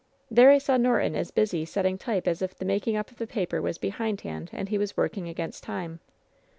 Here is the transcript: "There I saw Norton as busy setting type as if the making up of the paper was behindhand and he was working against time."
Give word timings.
"There 0.31 0.49
I 0.49 0.57
saw 0.57 0.77
Norton 0.77 1.15
as 1.15 1.29
busy 1.29 1.63
setting 1.63 1.99
type 1.99 2.27
as 2.27 2.41
if 2.41 2.55
the 2.57 2.65
making 2.65 2.95
up 2.97 3.11
of 3.11 3.17
the 3.19 3.27
paper 3.27 3.61
was 3.61 3.77
behindhand 3.77 4.49
and 4.51 4.67
he 4.67 4.79
was 4.79 4.97
working 4.97 5.29
against 5.29 5.61
time." 5.61 5.99